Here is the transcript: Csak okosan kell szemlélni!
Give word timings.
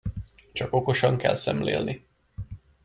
Csak 0.51 0.73
okosan 0.73 1.17
kell 1.17 1.35
szemlélni! 1.35 2.05